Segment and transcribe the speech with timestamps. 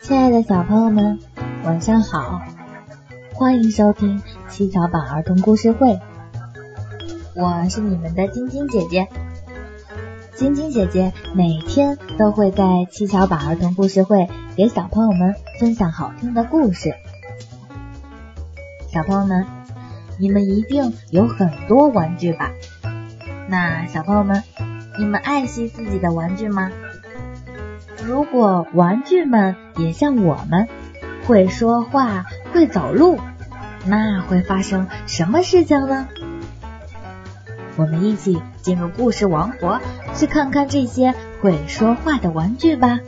[0.00, 1.18] 亲爱的小朋友们，
[1.64, 2.40] 晚上好！
[3.34, 6.00] 欢迎收听七巧板儿童故事会，
[7.34, 9.08] 我是你们的晶晶姐姐。
[10.36, 16.94] 晶晶姐姐每天都会在七巧板儿童故事会给小朋友们分享好听的故事。
[18.88, 19.46] 小朋友们，
[20.18, 22.52] 你们一定有很多玩具吧？
[23.48, 24.42] 那小朋友们，
[24.98, 26.70] 你们爱惜自己的玩具吗？
[28.02, 30.68] 如果玩具们也像我们
[31.26, 33.18] 会说话、会走路，
[33.86, 36.08] 那会发生什么事情呢？
[37.76, 39.80] 我们一起进入故事王国，
[40.14, 43.00] 去看看这些会说话的玩具吧。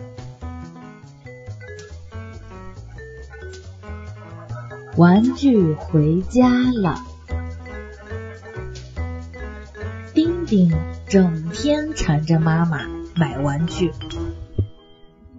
[4.97, 7.05] 玩具回家了，
[10.14, 10.73] 丁丁
[11.06, 12.80] 整天缠着妈妈
[13.14, 13.92] 买玩具。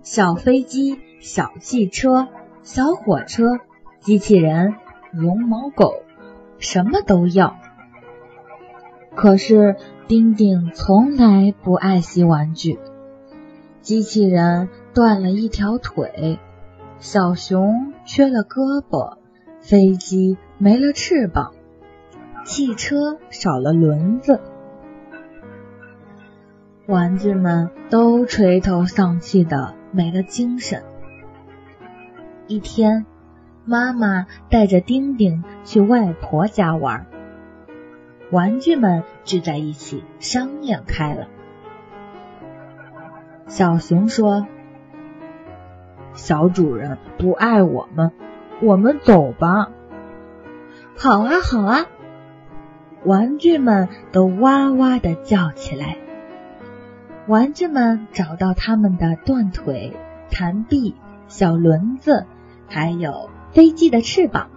[0.10, 2.30] 小飞机、小汽车、
[2.64, 3.60] 小火车、
[4.00, 4.76] 机器人、
[5.12, 5.96] 绒毛狗，
[6.60, 7.58] 什么都要。
[9.16, 9.76] 可是
[10.08, 12.80] 丁丁从来不爱惜玩具。
[13.82, 16.40] 机器人断了一条腿，
[17.00, 19.18] 小熊缺了胳膊，
[19.60, 21.52] 飞机没了翅膀，
[22.46, 24.40] 汽车少了轮子。
[26.88, 29.76] 玩具们都垂头丧气的。
[29.92, 30.84] 没了精神。
[32.48, 33.06] 一天，
[33.66, 37.06] 妈妈带着丁丁去外婆家玩，
[38.32, 41.28] 玩具们聚在一起商量开了。
[43.48, 44.48] 小熊说
[46.16, 48.12] ：“小主人不爱我们，
[48.62, 49.72] 我们走吧。
[50.98, 51.86] ”“好啊，好啊！”
[53.04, 55.98] 玩具们都哇哇的叫起来。
[57.28, 59.98] 玩具们找到他们的断腿、
[60.30, 60.96] 残臂、
[61.28, 62.26] 小轮子，
[62.70, 64.50] 还有飞机的翅膀。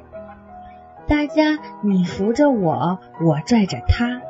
[1.09, 4.21] 大家你扶着我，我拽着他，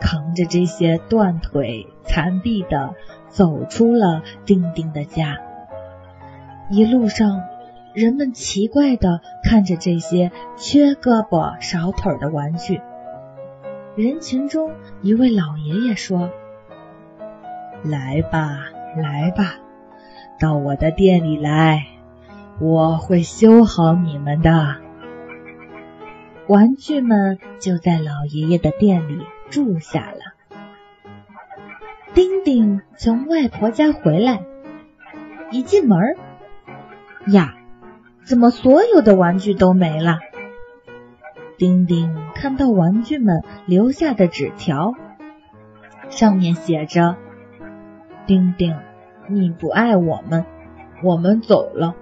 [0.00, 2.94] 扛着这些断腿、残臂的，
[3.28, 5.36] 走出了丁丁的家。
[6.70, 7.42] 一路上，
[7.92, 12.80] 人们奇怪的看着这些缺胳膊少腿的玩具。
[13.94, 14.72] 人群中，
[15.02, 16.30] 一位老爷爷说。
[17.84, 18.64] 来吧，
[18.96, 19.56] 来吧，
[20.40, 21.86] 到我的店里来，
[22.58, 24.76] 我会修好你们的。
[26.46, 30.34] 玩具们就在老爷爷的店里住下了。
[32.14, 34.42] 丁丁从外婆家回来，
[35.50, 36.16] 一进门，
[37.26, 37.54] 呀，
[38.24, 40.20] 怎么所有的玩具都没了？
[41.58, 44.94] 丁丁看到玩具们留下的纸条，
[46.08, 47.16] 上面写着。
[48.26, 48.74] 丁丁，
[49.28, 50.46] 你不爱我们，
[51.02, 51.94] 我们走了。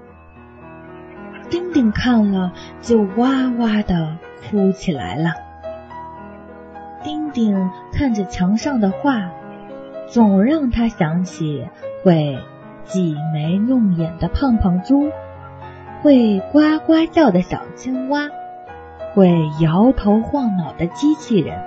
[1.50, 5.32] 丁丁看了就哇哇的哭起来了。
[7.02, 9.32] 丁丁看着墙上的画，
[10.06, 11.66] 总让他想起
[12.04, 12.38] 会
[12.84, 15.10] 挤眉弄眼的胖胖猪，
[16.02, 18.28] 会呱呱叫的小青蛙，
[19.12, 19.28] 会
[19.60, 21.60] 摇头晃脑的机器人，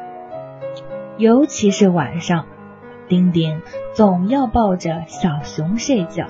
[1.18, 2.46] 尤其是晚上。
[3.08, 3.62] 丁丁
[3.94, 6.26] 总要抱着小熊睡觉。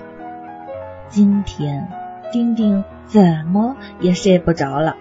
[1.07, 1.87] 今天，
[2.31, 4.97] 丁丁怎么也睡不着了。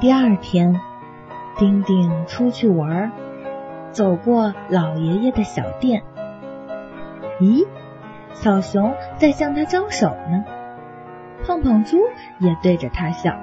[0.00, 0.80] 第二天，
[1.56, 3.12] 丁丁出去玩，
[3.92, 6.02] 走过老爷爷的小店。
[7.38, 7.66] 咦，
[8.32, 10.44] 小熊在向他招手呢，
[11.46, 11.98] 胖胖猪
[12.38, 13.36] 也对着他笑。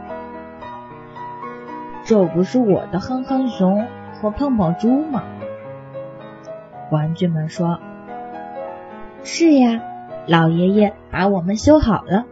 [2.04, 5.24] 这不是我的憨憨熊和胖胖猪吗？
[6.90, 7.80] 玩具们说
[9.24, 9.82] ：“是呀，
[10.28, 12.26] 老爷爷把我们修好了。”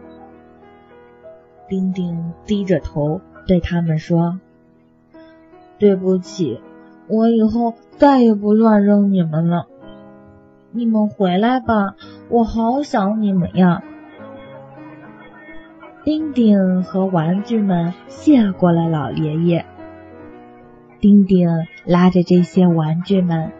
[1.68, 4.40] 丁丁低着头对他们说
[5.78, 6.60] ：“对不起，
[7.08, 9.66] 我以后再也不乱扔你们了。
[10.70, 11.96] 你们回来吧，
[12.28, 13.82] 我好想你们呀。”
[16.04, 19.66] 丁丁和玩具们谢过了老爷爷。
[21.00, 21.48] 丁丁
[21.84, 23.52] 拉着这些玩具们。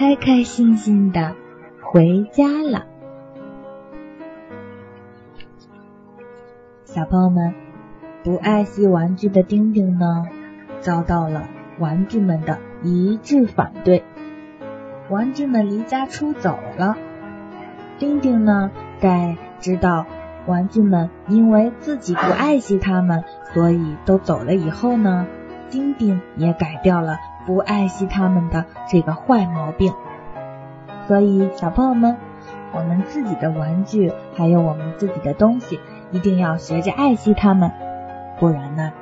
[0.00, 1.36] 开开心心的
[1.82, 2.86] 回家了。
[6.86, 7.52] 小朋友们，
[8.24, 10.24] 不爱惜玩具的丁丁呢，
[10.80, 14.02] 遭到了玩具们的一致反对。
[15.10, 16.96] 玩具们离家出走了。
[17.98, 18.70] 丁丁呢，
[19.00, 20.06] 在知道
[20.46, 25.26] 玩具们因为自己不爱惜他们，所以都走了以后呢，
[25.68, 27.18] 丁丁也改掉了。
[27.50, 29.92] 不爱惜他们的这个坏毛病，
[31.08, 32.16] 所以小朋友们，
[32.72, 35.80] 我们自己的玩具，还有我们自己的东西，
[36.12, 37.72] 一定要学着爱惜它们，
[38.38, 38.92] 不然呢，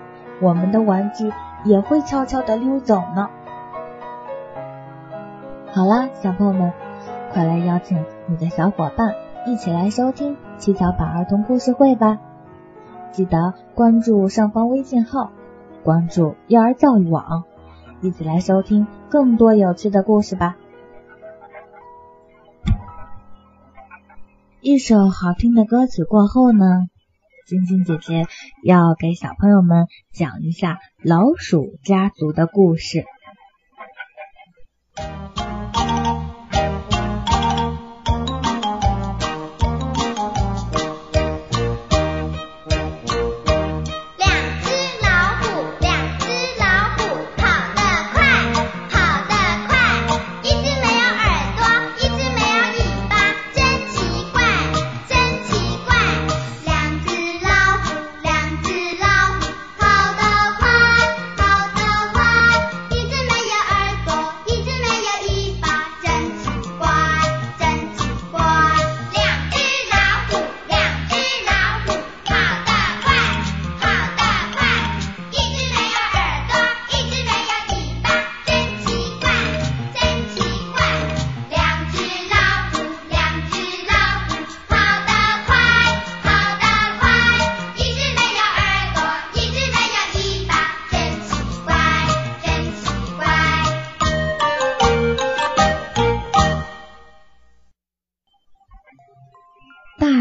[0.40, 1.30] 我们的玩具
[1.62, 3.28] 也会悄悄的溜走呢。
[5.74, 6.72] 好啦，小朋友们，
[7.30, 9.14] 快来邀请你的小伙伴
[9.44, 12.16] 一起来收听七巧板儿童故事会吧！
[13.10, 15.32] 记得关注上方微信号，
[15.84, 17.44] 关注幼儿教育网，
[18.00, 20.56] 一起来收听更多有趣的故事吧。
[24.60, 26.64] 一首好听的歌曲过后呢，
[27.46, 28.26] 晶晶姐姐
[28.62, 33.04] 要给小朋友们讲一下老鼠家族的故事。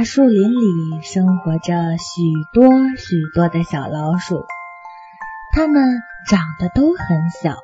[0.07, 2.21] 树林里生活着许
[2.53, 4.45] 多许多的小老鼠，
[5.53, 7.57] 它们长得都很小，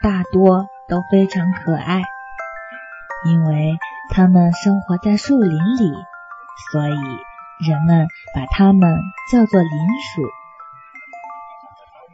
[0.00, 2.02] 大多都非常可爱。
[3.26, 3.80] 因为
[4.10, 5.92] 它们生活在树林里，
[6.70, 6.94] 所以
[7.68, 8.96] 人们把它们
[9.32, 10.22] 叫做林鼠。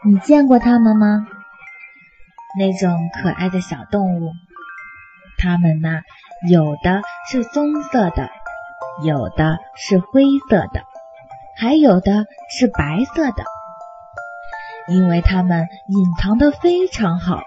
[0.09, 1.27] 你见过它们吗？
[2.59, 4.33] 那种可爱的小动物，
[5.37, 6.01] 它们呢，
[6.49, 8.31] 有的是棕色的。
[9.05, 10.83] 有的是灰色的，
[11.57, 13.45] 还有的是白色的。
[14.87, 17.41] 因为它们隐藏的非常好，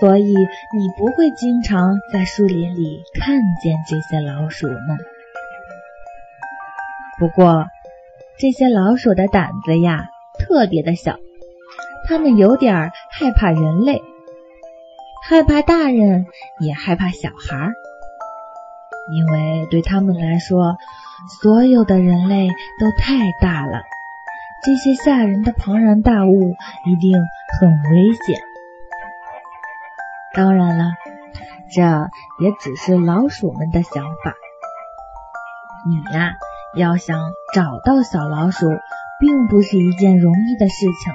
[0.00, 4.98] 所以你不会经常在树林里看见这些老鼠们。
[7.18, 7.66] 不过，
[8.38, 10.08] 这些老鼠的胆子呀
[10.40, 11.16] 特别的小，
[12.08, 14.02] 它们有点害怕人类，
[15.28, 16.26] 害怕大人，
[16.58, 17.72] 也害怕小孩。
[19.12, 20.78] 因为对他们来说，
[21.40, 22.48] 所有的人类
[22.78, 23.82] 都太大了，
[24.62, 26.54] 这些吓人的庞然大物
[26.86, 27.18] 一定
[27.60, 28.40] 很危险。
[30.32, 30.92] 当然了，
[31.70, 31.82] 这
[32.42, 34.34] 也只是老鼠们的想法。
[35.86, 36.32] 你呀，
[36.74, 37.18] 要想
[37.54, 38.66] 找到小老鼠，
[39.20, 41.12] 并不是一件容易的事情。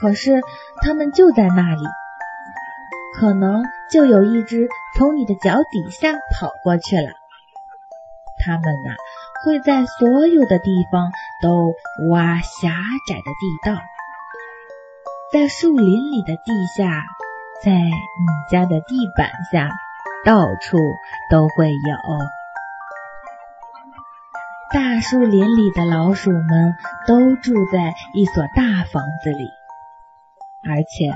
[0.00, 0.40] 可是，
[0.80, 1.82] 它们就在那里。
[3.18, 3.62] 可能
[3.92, 7.12] 就有一只从你的脚底下跑过去了。
[8.44, 8.96] 它们呐，
[9.44, 11.12] 会在所有的地方
[11.42, 11.74] 都
[12.10, 12.70] 挖狭
[13.06, 13.78] 窄的地道，
[15.32, 17.04] 在树林里的地下，
[17.62, 17.90] 在你
[18.50, 19.70] 家的地板下，
[20.24, 20.78] 到处
[21.30, 21.72] 都会有。
[24.72, 26.76] 大树林里的老鼠们
[27.06, 29.50] 都住在一所大房子里。
[30.64, 31.12] 而且，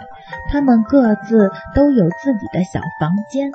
[0.50, 3.52] 他们各自都有自己的小房间，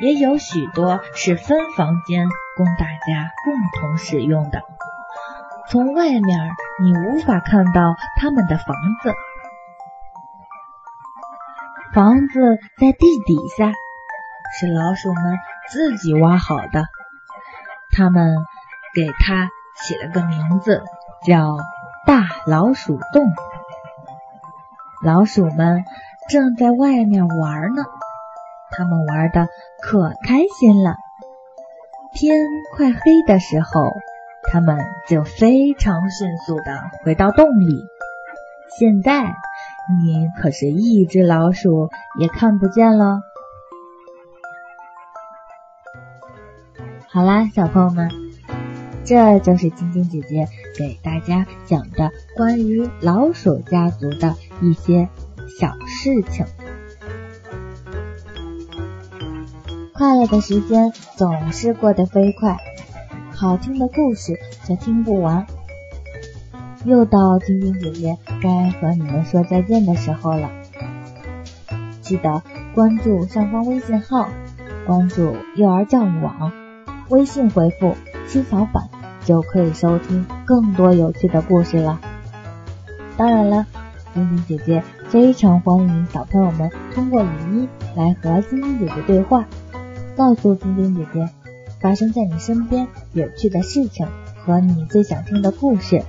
[0.00, 4.62] 也有许多是分房间供大家共同使用的。
[5.68, 9.12] 从外面你无法看到他们的房子，
[11.92, 13.72] 房子在地底下，
[14.58, 16.84] 是老鼠们自己挖好的。
[17.96, 18.36] 他们
[18.94, 20.84] 给它起了个名字，
[21.26, 21.56] 叫
[22.06, 23.32] 大老鼠洞。
[25.02, 25.84] 老鼠们
[26.28, 27.82] 正在外面玩呢，
[28.70, 29.48] 他们玩的
[29.80, 30.94] 可开心了。
[32.12, 33.92] 天快黑的时候，
[34.52, 34.78] 他们
[35.08, 37.86] 就非常迅速的回到洞里。
[38.78, 39.22] 现在
[40.02, 41.88] 你可是一只老鼠
[42.18, 43.20] 也看不见了。
[47.08, 48.10] 好啦，小朋友们，
[49.04, 54.34] 这就是晶晶姐姐给大家讲的关于老鼠家族的。
[54.60, 55.08] 一些
[55.58, 56.44] 小事情，
[59.94, 62.56] 快乐的时间总是过得飞快，
[63.34, 65.46] 好听的故事却听不完。
[66.84, 70.50] 又到晶晶姐姐该和你们说再见的时候了，
[72.00, 72.42] 记得
[72.74, 74.30] 关注上方微信号，
[74.86, 76.52] 关注幼儿教育网，
[77.10, 77.94] 微信回复
[78.26, 78.88] “七巧板”
[79.24, 82.00] 就可以收听更多有趣的故事了。
[83.18, 83.66] 当然了，
[84.14, 89.44] 晶晶姐姐非常欢迎小朋友们通过语音来和晶晶姐姐对话，
[90.16, 91.28] 告诉晶晶姐姐
[91.80, 94.06] 发生在你身边有趣的事情
[94.44, 96.02] 和你最想听的故事。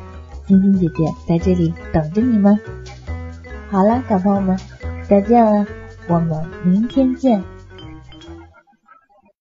[0.48, 2.60] 晶晶姐姐在这里等着你们。
[3.70, 4.58] 好了，小朋友们，
[5.08, 5.66] 再见了，
[6.08, 7.44] 我们明天见。